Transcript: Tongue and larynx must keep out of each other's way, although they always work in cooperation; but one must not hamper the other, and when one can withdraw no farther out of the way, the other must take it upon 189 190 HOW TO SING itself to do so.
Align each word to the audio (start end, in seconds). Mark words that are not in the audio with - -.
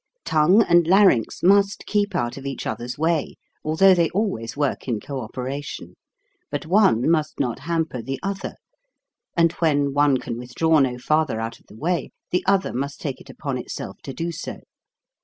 Tongue 0.25 0.63
and 0.63 0.87
larynx 0.87 1.43
must 1.43 1.85
keep 1.85 2.15
out 2.15 2.35
of 2.35 2.43
each 2.47 2.65
other's 2.65 2.97
way, 2.97 3.35
although 3.63 3.93
they 3.93 4.09
always 4.09 4.57
work 4.57 4.87
in 4.87 4.99
cooperation; 4.99 5.93
but 6.49 6.65
one 6.65 7.07
must 7.11 7.39
not 7.39 7.59
hamper 7.59 8.01
the 8.01 8.19
other, 8.23 8.55
and 9.37 9.51
when 9.59 9.93
one 9.93 10.17
can 10.17 10.39
withdraw 10.39 10.79
no 10.79 10.97
farther 10.97 11.39
out 11.39 11.59
of 11.59 11.67
the 11.67 11.77
way, 11.77 12.09
the 12.31 12.43
other 12.47 12.73
must 12.73 12.99
take 12.99 13.21
it 13.21 13.29
upon 13.29 13.57
189 13.57 13.59
190 13.61 13.61
HOW 13.61 13.61
TO 13.61 13.73
SING 13.75 13.91
itself 13.91 13.97
to 14.01 14.11
do 14.13 14.31
so. 14.31 14.59